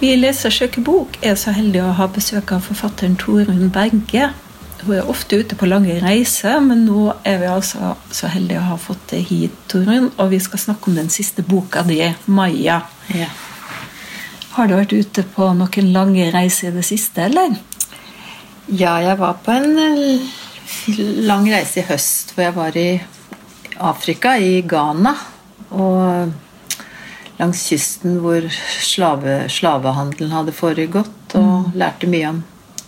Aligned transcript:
Vi 0.00 0.10
i 0.12 0.16
Lesersøker 0.18 0.84
bok 0.84 1.16
er 1.24 1.38
så 1.40 1.54
heldige 1.56 1.86
å 1.86 1.94
ha 1.96 2.08
besøk 2.12 2.52
av 2.52 2.66
forfatteren 2.66 3.16
Torunn 3.20 3.70
Berge. 3.72 4.30
Hun 4.82 4.92
er 4.96 5.08
ofte 5.08 5.38
ute 5.40 5.56
på 5.56 5.68
lange 5.68 5.96
reiser, 6.02 6.58
men 6.60 6.84
nå 6.84 7.14
er 7.24 7.40
vi 7.40 7.48
altså 7.48 7.94
så 8.12 8.28
heldige 8.32 8.60
å 8.60 8.68
ha 8.72 8.80
fått 8.80 9.06
det 9.14 9.22
hit, 9.30 9.54
Torunn. 9.72 10.10
Og 10.18 10.34
vi 10.34 10.40
skal 10.42 10.60
snakke 10.66 10.90
om 10.90 10.98
den 11.00 11.08
siste 11.12 11.42
boka 11.42 11.82
di, 11.82 12.02
'Maja'. 12.26 12.82
Ja. 13.14 13.30
Har 14.56 14.68
du 14.68 14.76
vært 14.76 14.92
ute 14.92 15.22
på 15.22 15.48
noen 15.52 15.92
lange 15.92 16.30
reiser 16.32 16.68
i 16.68 16.76
det 16.76 16.84
siste, 16.84 17.24
eller? 17.30 17.56
ja, 18.66 18.96
jeg 18.98 19.18
var 19.18 19.38
på 19.44 19.54
en 19.54 19.78
eh, 19.78 20.34
lang 21.26 21.46
reise 21.50 21.80
i 21.80 21.86
høst 21.86 22.34
hvor 22.34 22.46
jeg 22.46 22.56
var 22.56 22.78
i 22.78 22.88
Afrika, 23.86 24.36
i 24.38 24.62
Ghana. 24.66 25.12
Og 25.76 26.32
langs 27.36 27.62
kysten 27.68 28.20
hvor 28.24 28.46
slave, 28.80 29.44
slavehandelen 29.52 30.32
hadde 30.32 30.54
foregått, 30.56 31.36
og 31.36 31.76
lærte 31.76 32.08
mye 32.10 32.32
om 32.34 32.42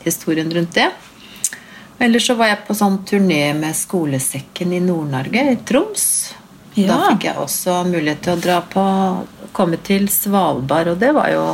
historien 0.04 0.50
rundt 0.54 0.76
det. 0.78 0.88
Ellers 1.98 2.28
så 2.30 2.36
var 2.38 2.52
jeg 2.52 2.64
på 2.68 2.76
sånn 2.78 3.00
turné 3.08 3.42
med 3.58 3.74
skolesekken 3.74 4.72
i 4.76 4.80
Nord-Norge, 4.84 5.42
i 5.52 5.58
Troms. 5.66 6.06
Ja. 6.78 6.92
Da 6.92 6.98
fikk 7.08 7.26
jeg 7.26 7.42
også 7.42 7.80
mulighet 7.88 8.22
til 8.22 8.36
å 8.36 8.42
dra 8.42 8.60
på 8.62 8.84
komme 9.56 9.80
til 9.82 10.06
Svalbard, 10.12 10.92
og 10.92 11.00
det 11.02 11.10
var 11.16 11.32
jo 11.32 11.44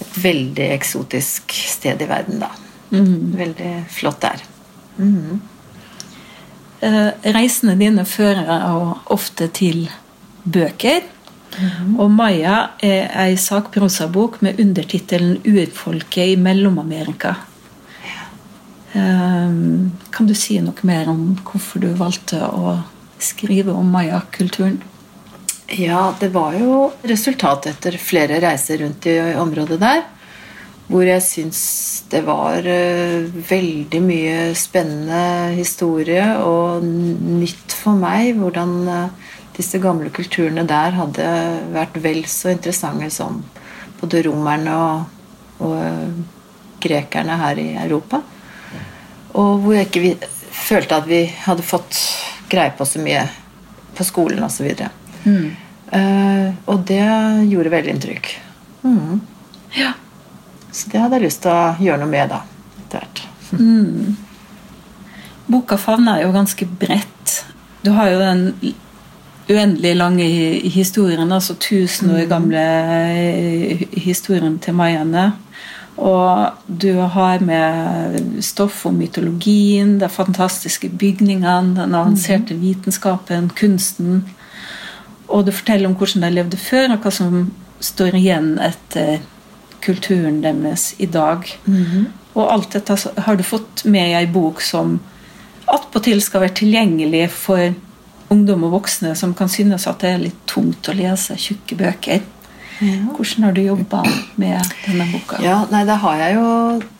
et 0.00 0.20
veldig 0.22 0.68
eksotisk 0.74 1.52
sted 1.52 2.00
i 2.00 2.08
verden, 2.08 2.40
da. 2.40 2.50
Veldig 3.36 3.72
flott 3.92 4.22
der. 4.24 4.44
Eh, 6.84 7.10
reisene 7.34 7.74
dine 7.80 8.04
fører 8.08 8.48
jo 8.48 8.94
ofte 9.14 9.48
til 9.52 9.86
bøker. 10.44 11.02
Og 11.98 12.08
Maya 12.10 12.56
er 12.82 13.10
ei 13.24 13.36
sakprosabok 13.38 14.40
med 14.42 14.60
undertittelen 14.60 15.38
'Urfolket 15.44 16.34
i 16.34 16.36
Mellom-Amerika'. 16.36 17.36
Ja. 18.04 18.24
kan 20.10 20.26
du 20.26 20.34
si 20.34 20.60
noe 20.60 20.74
mer 20.82 21.08
om 21.08 21.36
hvorfor 21.42 21.80
du 21.80 21.88
valgte 21.98 22.38
å 22.38 22.78
skrive 23.18 23.72
om 23.72 23.90
mayakulturen? 23.90 24.82
Ja, 25.66 26.14
det 26.20 26.28
var 26.34 26.52
jo 26.58 26.92
resultat 27.08 27.66
etter 27.66 27.96
flere 27.98 28.40
reiser 28.42 28.82
rundt 28.84 29.06
i 29.08 29.16
området 29.40 29.80
der. 29.80 30.02
Hvor 30.86 31.06
jeg 31.08 31.22
syns 31.24 31.60
det 32.12 32.20
var 32.26 32.66
eh, 32.68 33.24
veldig 33.48 34.00
mye 34.04 34.36
spennende 34.58 35.54
historie 35.56 36.26
og 36.44 36.84
nytt 36.84 37.72
for 37.72 37.96
meg 37.96 38.36
hvordan 38.36 38.74
eh, 38.92 39.30
disse 39.56 39.78
gamle 39.82 40.10
kulturene 40.14 40.64
der 40.66 40.96
hadde 40.98 41.26
vært 41.74 41.98
vel 42.02 42.24
så 42.30 42.52
interessante 42.54 43.10
som 43.14 43.42
både 44.00 44.24
romerne 44.26 44.74
og, 44.74 45.04
og 45.64 45.76
eh, 45.80 46.16
grekerne 46.84 47.38
her 47.40 47.60
i 47.62 47.68
Europa. 47.86 48.20
Og 49.34 49.62
hvor 49.62 49.76
jeg 49.76 49.88
ikke 49.88 50.02
vi, 50.04 50.12
følte 50.54 50.98
at 51.00 51.08
vi 51.08 51.24
hadde 51.46 51.66
fått 51.66 51.98
greie 52.50 52.74
på 52.76 52.86
så 52.86 53.02
mye 53.02 53.24
på 53.94 54.06
skolen 54.06 54.42
osv. 54.46 54.68
Uh, 55.94 56.48
og 56.70 56.84
det 56.88 57.02
gjorde 57.50 57.72
veldig 57.72 57.94
inntrykk. 57.94 58.30
Mm. 58.84 59.20
Ja. 59.78 59.94
Så 60.74 60.90
det 60.90 61.02
hadde 61.02 61.18
jeg 61.18 61.28
lyst 61.28 61.42
til 61.44 61.54
å 61.54 61.74
gjøre 61.82 62.02
noe 62.02 62.10
med, 62.10 62.34
da. 62.34 62.42
Etter 62.82 63.02
hvert. 63.02 63.24
Boka 65.46 65.78
favner 65.78 66.22
jo 66.24 66.32
ganske 66.34 66.66
bredt. 66.66 67.36
Du 67.84 67.92
har 67.94 68.10
jo 68.10 68.22
den 68.22 68.46
uendelig 69.50 69.96
lange 69.96 70.26
historien, 70.72 71.32
altså 71.32 71.56
tusen 71.60 72.14
år 72.14 72.28
gamle 72.30 72.60
eh, 72.60 73.82
historien 74.00 74.58
til 74.58 74.76
mayaene. 74.78 75.32
Og 75.94 76.56
du 76.66 76.96
har 76.98 77.42
med 77.44 78.42
stoff 78.42 78.84
om 78.88 78.96
mytologien, 78.98 79.98
de 80.00 80.08
fantastiske 80.10 80.88
bygningene, 80.90 81.76
den 81.76 81.94
avanserte 81.94 82.56
vitenskapen, 82.58 83.50
kunsten. 83.54 84.24
Og 85.28 85.46
du 85.46 85.52
forteller 85.52 85.88
om 85.88 85.94
hvordan 85.94 86.26
de 86.26 86.32
levde 86.34 86.58
før, 86.58 86.96
og 86.96 87.04
hva 87.04 87.14
som 87.14 87.46
står 87.84 88.18
igjen 88.18 88.56
etter 88.58 89.22
kulturen 89.84 90.42
deres 90.42 90.94
i 90.98 91.06
dag. 91.06 91.46
Og 92.34 92.50
alt 92.50 92.72
dette 92.74 92.96
har 93.26 93.36
du 93.36 93.44
fått 93.46 93.84
med 93.84 94.10
i 94.10 94.18
ei 94.18 94.26
bok 94.26 94.60
som 94.64 94.98
attpåtil 95.70 96.20
skal 96.22 96.42
være 96.44 96.58
tilgjengelig 96.64 97.28
for 97.30 97.74
ungdom 98.32 98.64
og 98.68 98.78
voksne 98.78 99.14
som 99.18 99.34
kan 99.36 99.50
synes 99.52 99.88
at 99.90 100.00
det 100.04 100.12
er 100.14 100.22
litt 100.28 100.40
tungt 100.50 100.88
å 100.88 100.96
lese 100.96 101.36
tjukke 101.40 101.76
bøker. 101.80 102.22
Hvordan 102.78 103.44
har 103.44 103.52
du 103.54 103.60
jobba 103.62 104.02
med 104.34 104.72
denne 104.84 105.06
boka? 105.12 105.38
Ja, 105.42 105.60
nei, 105.70 105.84
Da 105.86 105.94
har 106.02 106.18
jeg 106.18 106.34
jo 106.34 106.48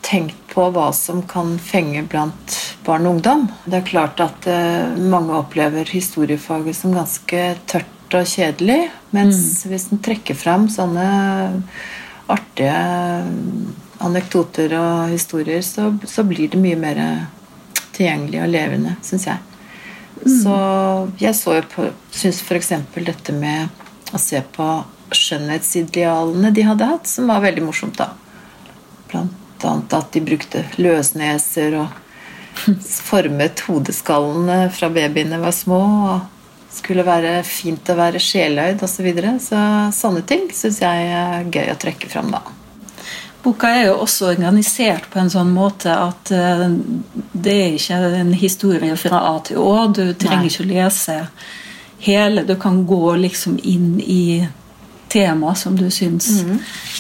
tenkt 0.07 0.39
på 0.53 0.69
hva 0.71 0.93
som 0.95 1.23
kan 1.27 1.57
fenge 1.59 2.05
blant 2.07 2.59
barn 2.87 3.09
og 3.09 3.17
ungdom. 3.17 3.49
Det 3.67 3.81
er 3.81 3.89
klart 3.89 4.23
at 4.23 4.47
eh, 4.47 4.95
mange 4.99 5.35
opplever 5.35 5.89
historiefaget 5.91 6.79
som 6.79 6.95
ganske 6.95 7.43
tørt 7.67 8.15
og 8.15 8.29
kjedelig. 8.31 8.85
Mens 9.17 9.65
hvis 9.67 9.89
en 9.91 10.03
trekker 10.05 10.39
fram 10.39 10.69
sånne 10.71 11.09
artige 12.31 12.77
anekdoter 14.05 14.77
og 14.79 15.11
historier, 15.11 15.63
så, 15.67 15.91
så 16.07 16.23
blir 16.27 16.53
det 16.53 16.61
mye 16.61 16.79
mer 16.79 17.03
tilgjengelig 17.95 18.45
og 18.45 18.55
levende, 18.55 18.95
syns 19.07 19.27
jeg. 19.31 19.54
Så 20.23 20.57
jeg 21.19 21.35
så 21.37 21.57
jo 21.59 21.65
på 21.73 21.87
Syns 22.15 22.41
f.eks. 22.45 22.71
dette 22.95 23.35
med 23.35 24.15
å 24.15 24.21
se 24.21 24.41
på 24.55 24.69
skjønnhetsidealene 25.15 26.53
de 26.55 26.65
hadde 26.67 26.87
hatt, 26.89 27.09
som 27.11 27.29
var 27.31 27.43
veldig 27.45 27.65
morsomt, 27.67 27.99
da. 27.99 28.13
Blant 29.11 29.67
annet 29.67 29.97
at 29.97 30.13
de 30.15 30.23
brukte 30.25 30.63
løsneser 30.79 31.77
og 31.83 32.01
formet 33.11 33.65
hodeskallene 33.67 34.69
fra 34.75 34.91
babyene 34.93 35.41
var 35.43 35.55
små. 35.57 35.83
og 36.13 36.31
skulle 36.75 37.05
være 37.07 37.37
fint 37.47 37.91
å 37.91 37.95
være 37.99 38.19
sjeløyd 38.23 38.83
osv. 38.83 38.97
Så, 38.97 39.07
videre. 39.07 39.37
så 39.43 39.59
sånne 39.95 40.25
ting 40.27 40.49
syns 40.55 40.81
jeg 40.83 41.09
er 41.15 41.47
gøy 41.47 41.71
å 41.73 41.79
trekke 41.81 42.11
fram, 42.11 42.33
da. 42.35 42.43
Boka 43.45 43.69
er 43.69 43.91
jo 43.91 43.99
også 44.01 44.31
organisert 44.33 45.11
på 45.13 45.21
en 45.21 45.31
sånn 45.33 45.51
måte 45.53 45.93
at 45.93 46.33
eh, 46.33 46.65
det 47.33 47.55
er 47.55 47.77
ikke 47.77 47.99
en 48.23 48.33
historie 48.41 48.97
fra 48.97 49.21
A 49.35 49.35
til 49.45 49.61
Å. 49.61 49.87
Du 49.93 50.05
trenger 50.17 50.47
Nei. 50.47 50.53
ikke 50.53 50.65
å 50.65 50.71
lese 50.71 51.19
hele. 52.07 52.47
Du 52.49 52.55
kan 52.61 52.85
gå 52.89 53.17
liksom 53.21 53.59
inn 53.61 53.99
i 54.01 54.47
tema 55.13 55.53
som 55.55 55.77
du 55.77 55.91
syns 55.93 56.31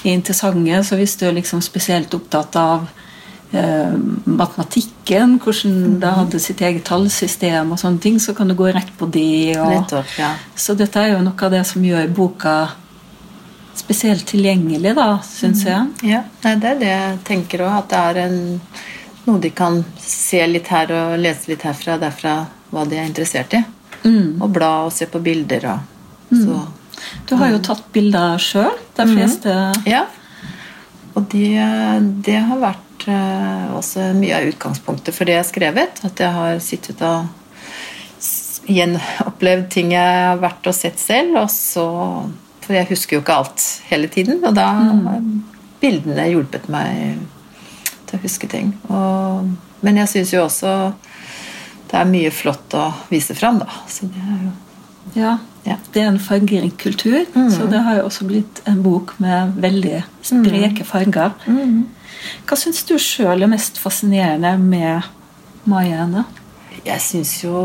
er 0.05 0.13
interessante. 0.13 0.83
Så 0.85 1.01
hvis 1.01 1.17
du 1.17 1.27
er 1.27 1.39
liksom 1.39 1.65
spesielt 1.65 2.15
opptatt 2.15 2.57
av 2.61 2.87
eh, 3.53 3.97
matematikken, 4.25 5.39
hvordan 5.43 5.99
det 6.03 6.15
hadde 6.21 6.43
sitt 6.43 6.61
eget 6.61 6.85
tallsystem 6.87 7.73
og 7.73 7.81
sånne 7.81 8.05
ting, 8.05 8.21
så 8.21 8.37
kan 8.37 8.53
du 8.53 8.57
gå 8.59 8.69
rett 8.69 8.93
på 8.99 9.09
det. 9.09 9.57
Og, 9.59 9.73
Nettopp, 9.79 10.17
ja. 10.21 10.35
så 10.55 10.77
dette 10.79 11.01
er 11.01 11.17
jo 11.17 11.25
noe 11.25 11.49
av 11.49 11.57
det 11.57 11.65
som 11.73 11.85
gjør 11.85 12.13
boka 12.15 12.57
spesielt 13.79 14.27
tilgjengelig, 14.27 14.95
da, 14.97 15.09
syns 15.27 15.65
jeg. 15.67 15.89
Ja, 16.07 16.23
det 16.43 16.69
er 16.71 16.81
det 16.81 16.91
jeg 16.91 17.17
tenker 17.27 17.65
òg. 17.67 17.79
At 17.83 17.91
det 17.93 18.03
er 18.03 18.21
en, 18.27 18.39
noe 19.27 19.43
de 19.43 19.51
kan 19.57 19.83
se 20.01 20.43
litt 20.47 20.71
her 20.73 20.93
og 20.95 21.17
lese 21.21 21.53
litt 21.53 21.65
herfra 21.67 21.97
og 21.99 22.05
derfra 22.05 22.37
hva 22.75 22.85
de 22.89 22.99
er 22.99 23.09
interessert 23.09 23.57
i. 23.59 23.63
Og 24.43 24.51
bla 24.53 24.71
og 24.87 24.93
se 24.93 25.09
på 25.09 25.23
bilder 25.25 25.71
og 25.73 25.91
så 26.35 26.65
Du 27.29 27.35
har 27.37 27.53
jo 27.53 27.61
tatt 27.63 27.85
bilder 27.93 28.39
sjøl. 28.43 28.75
De 28.97 29.07
fleste 29.11 29.55
Ja. 29.89 30.07
Og 31.15 31.29
det, 31.31 31.55
det 32.27 32.41
har 32.43 32.59
vært 32.59 33.07
eh, 33.07 33.67
også 33.77 34.09
mye 34.19 34.35
av 34.35 34.49
utgangspunktet 34.51 35.15
for 35.15 35.29
det 35.29 35.37
jeg 35.37 35.43
har 35.45 35.51
skrevet. 35.51 36.01
At 36.09 36.19
jeg 36.19 36.35
har 36.35 36.59
sittet 36.65 37.03
og 37.07 37.29
gjenopplevd 38.67 39.69
ting 39.71 39.93
jeg 39.95 40.17
har 40.25 40.41
vært 40.43 40.67
og 40.67 40.75
sett 40.75 40.99
selv. 40.99 41.39
Og 41.45 41.53
så, 41.55 41.87
for 42.65 42.75
jeg 42.77 42.89
husker 42.91 43.17
jo 43.19 43.23
ikke 43.23 43.37
alt 43.43 43.65
hele 43.91 44.09
tiden. 44.09 44.41
Og 44.45 44.55
da 44.57 44.67
har 44.73 45.23
bildene 45.83 46.29
hjulpet 46.31 46.69
meg 46.73 47.19
til 48.09 48.19
å 48.19 48.23
huske 48.25 48.49
ting. 48.49 48.73
Og, 48.89 49.51
men 49.85 50.01
jeg 50.01 50.09
syns 50.15 50.33
jo 50.35 50.45
også 50.47 50.75
det 51.91 52.01
er 52.01 52.09
mye 52.11 52.31
flott 52.35 52.75
å 52.75 52.89
vise 53.11 53.35
fram, 53.39 53.61
da. 53.63 53.69
Så 53.89 54.09
det 54.11 54.23
er 54.25 54.39
jo 54.49 54.53
Ja, 55.15 55.35
Ja. 55.65 55.77
Det 55.93 56.03
er 56.03 56.09
en 56.11 56.19
fargerik 56.21 56.75
kultur, 56.81 57.23
så 57.53 57.65
det 57.71 57.79
har 57.87 57.97
jo 58.01 58.07
også 58.09 58.27
blitt 58.29 58.59
en 58.69 58.83
bok 58.85 59.15
med 59.23 59.55
veldig 59.63 60.03
spreke 60.27 60.85
farger. 60.85 61.31
Hva 62.49 62.57
syns 62.59 62.83
du 62.89 62.97
sjøl 63.01 63.43
er 63.43 63.49
mest 63.49 63.79
fascinerende 63.81 64.59
med 64.61 65.03
mayaene? 65.71 66.25
Jeg 66.85 67.01
syns 67.01 67.39
jo 67.43 67.57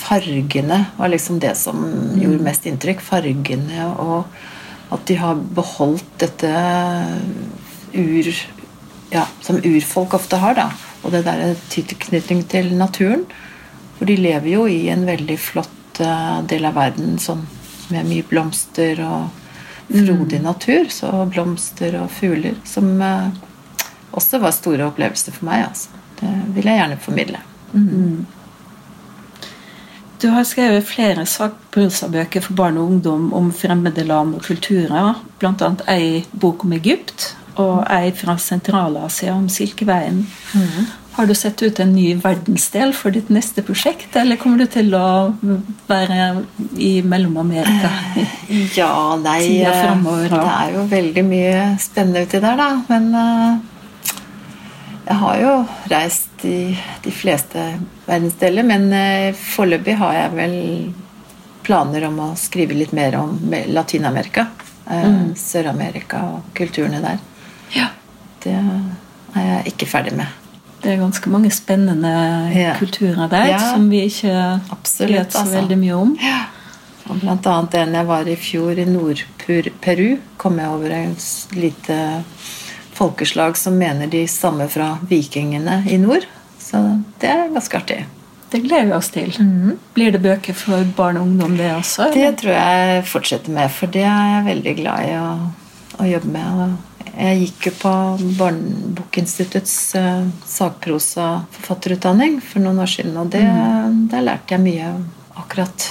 fargene 0.00 0.82
var 0.96 1.10
liksom 1.12 1.38
det 1.42 1.54
som 1.58 1.80
gjorde 2.18 2.44
mest 2.44 2.66
inntrykk. 2.66 3.02
Fargene 3.04 3.88
og 3.94 4.26
at 4.94 5.06
de 5.08 5.16
har 5.20 5.40
beholdt 5.56 6.12
dette 6.22 6.52
ur... 7.94 8.30
Ja, 9.10 9.22
som 9.40 9.60
urfolk 9.62 10.16
ofte 10.18 10.38
har, 10.42 10.56
da. 10.58 10.70
Og 11.06 11.12
det 11.14 11.22
derre 11.28 11.52
tilknytning 11.70 12.42
til 12.50 12.72
naturen. 12.74 13.22
For 13.96 14.08
de 14.10 14.16
lever 14.18 14.50
jo 14.50 14.64
i 14.66 14.88
en 14.90 15.06
veldig 15.06 15.36
flott 15.38 16.00
eh, 16.02 16.40
del 16.50 16.66
av 16.66 16.74
verden 16.76 17.14
sånn, 17.22 17.44
med 17.94 18.08
mye 18.10 18.26
blomster 18.26 18.98
og 19.06 19.28
frodig 19.86 20.42
natur. 20.42 20.90
Så 20.90 21.12
blomster 21.30 22.00
og 22.02 22.10
fugler. 22.18 22.58
Som 22.66 22.96
eh, 22.98 23.30
også 24.10 24.42
var 24.42 24.56
store 24.58 24.90
opplevelser 24.90 25.38
for 25.38 25.48
meg. 25.52 25.68
Altså. 25.70 26.02
Det 26.18 26.32
vil 26.56 26.66
jeg 26.66 26.82
gjerne 26.82 27.00
formidle. 27.06 27.44
Mm. 27.72 28.26
Du 30.22 30.28
har 30.32 30.46
skrevet 30.48 30.86
flere 30.88 31.26
sakprosabøker 31.28 32.44
for 32.44 32.56
barn 32.56 32.78
og 32.80 32.92
ungdom 32.92 33.32
om 33.36 33.50
fremmede 33.52 34.04
land 34.06 34.36
og 34.38 34.46
kulturer. 34.46 35.18
Bl.a. 35.40 35.72
ei 35.92 36.22
bok 36.32 36.64
om 36.64 36.72
Egypt 36.76 37.34
og 37.60 37.82
ei 37.92 38.12
fra 38.16 38.36
Sentral-Asia 38.40 39.34
om 39.36 39.48
Silkeveien. 39.52 40.22
Mm. 40.54 40.86
Har 41.16 41.26
du 41.26 41.34
sett 41.34 41.62
ut 41.62 41.78
en 41.80 41.94
ny 41.96 42.10
verdensdel 42.20 42.90
for 42.92 43.14
ditt 43.14 43.30
neste 43.32 43.62
prosjekt, 43.64 44.16
eller 44.20 44.36
kommer 44.36 44.60
du 44.60 44.66
til 44.68 44.92
å 44.96 45.32
være 45.88 46.42
i 46.76 46.98
Mellom-Amerika? 47.04 47.92
Ja, 48.76 49.16
nei 49.18 49.40
Det 49.58 50.38
er 50.38 50.74
jo 50.76 50.84
veldig 50.88 51.24
mye 51.26 51.62
spennende 51.82 52.22
uti 52.28 52.38
der, 52.38 52.60
da. 52.60 52.68
Men 52.88 53.08
uh, 53.16 53.75
jeg 55.06 55.18
har 55.22 55.40
jo 55.40 55.50
reist 55.90 56.44
i 56.44 56.76
de 57.04 57.12
fleste 57.14 57.62
verdensdeler. 58.06 58.66
Men 58.66 58.88
uh, 58.90 59.34
foreløpig 59.38 59.98
har 60.00 60.16
jeg 60.20 60.32
vel 60.36 60.56
planer 61.66 62.08
om 62.08 62.18
å 62.22 62.30
skrive 62.38 62.76
litt 62.78 62.94
mer 62.96 63.18
om 63.20 63.36
Latin-Amerika. 63.70 64.48
Uh, 64.86 65.06
mm. 65.06 65.28
Sør-Amerika 65.38 66.24
og 66.32 66.50
kulturene 66.58 67.02
der. 67.04 67.22
Ja. 67.74 67.92
Det 68.42 68.56
er 68.56 69.48
jeg 69.52 69.72
ikke 69.74 69.88
ferdig 69.90 70.16
med. 70.18 70.42
Det 70.82 70.92
er 70.92 71.00
ganske 71.00 71.30
mange 71.32 71.50
spennende 71.54 72.12
ja. 72.54 72.74
kulturer 72.78 73.30
der 73.30 73.48
ja. 73.50 73.62
som 73.72 73.88
vi 73.90 74.04
ikke 74.06 74.34
Absolutt, 74.70 75.16
vet 75.16 75.32
så 75.32 75.42
altså. 75.42 75.56
veldig 75.56 75.78
mye 75.80 75.96
om. 75.96 76.12
Ja. 76.22 76.42
Og 77.06 77.22
blant 77.22 77.46
annet 77.46 77.74
en 77.80 77.94
jeg 77.94 78.06
var 78.08 78.28
i 78.28 78.36
fjor 78.38 78.78
i 78.82 78.86
Nord-Peru, 78.88 80.08
kom 80.38 80.58
jeg 80.58 80.74
over 80.74 80.94
en 80.94 81.14
lite 81.54 81.98
folkeslag 82.96 83.56
som 83.60 83.76
mener 83.78 84.10
de 84.10 84.24
samme 84.28 84.68
fra 84.72 84.96
vikingene 85.08 85.82
i 85.90 85.98
nord. 86.00 86.26
Så 86.58 86.82
det 87.20 87.30
er 87.30 87.52
ganske 87.52 87.78
artig. 87.78 88.00
Det 88.50 88.62
gleder 88.62 88.86
vi 88.86 88.94
oss 88.96 89.08
til. 89.10 89.32
Mm. 89.42 89.78
Blir 89.94 90.12
det 90.14 90.22
bøker 90.22 90.54
for 90.56 90.84
barn 90.96 91.18
og 91.18 91.26
ungdom, 91.26 91.56
det 91.58 91.72
også? 91.74 92.08
Eller? 92.08 92.14
Det 92.14 92.42
tror 92.42 92.52
jeg 92.54 93.06
fortsetter 93.10 93.54
med, 93.54 93.72
for 93.74 93.90
det 93.92 94.04
er 94.06 94.28
jeg 94.32 94.46
veldig 94.50 94.74
glad 94.78 95.08
i 95.08 95.16
å, 95.18 95.30
å 95.98 96.06
jobbe 96.06 96.30
med. 96.36 96.76
Jeg 97.16 97.40
gikk 97.40 97.68
jo 97.70 97.72
på 97.80 97.92
Barnebokinstituttets 98.38 99.76
uh, 99.98 100.26
sakprosaforfatterutdanning 100.46 102.38
for 102.44 102.62
noen 102.64 102.82
år 102.84 102.90
siden. 102.92 103.16
Og 103.22 103.32
det, 103.32 103.42
mm. 103.42 104.06
der 104.12 104.26
lærte 104.26 104.54
jeg 104.54 104.64
mye 104.66 104.92
akkurat 105.36 105.88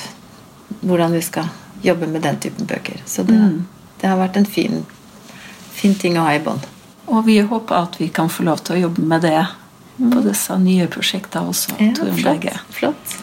hvordan 0.85 1.15
vi 1.17 1.23
skal 1.25 1.49
jobbe 1.85 2.07
med 2.07 2.23
den 2.25 2.37
typen 2.39 2.69
bøker. 2.69 3.01
Så 3.05 3.25
det, 3.27 3.35
mm. 3.35 3.65
det 4.01 4.09
har 4.09 4.21
vært 4.21 4.37
en 4.39 4.47
fin, 4.47 4.85
fin, 5.73 5.95
ting 5.97 6.17
å 6.19 6.25
ha 6.27 6.37
i 6.37 6.43
bånd. 6.45 6.65
Og 7.05 7.25
vi 7.27 7.39
håper 7.45 7.75
at 7.75 7.99
vi 8.01 8.09
kan 8.13 8.31
få 8.31 8.47
lov 8.47 8.63
til 8.65 8.77
å 8.77 8.81
jobbe 8.87 9.05
med 9.05 9.25
det 9.27 9.37
mm. 9.97 10.09
på 10.11 10.25
disse 10.25 10.57
nye 10.61 10.89
prosjektene 10.91 11.53
også. 11.53 11.77
Ja, 11.79 11.93
flott, 12.17 12.59
flott. 12.79 13.15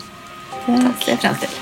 Det 0.66 0.80
ser 1.02 1.14
jeg 1.16 1.22
frem 1.26 1.44
til. 1.44 1.60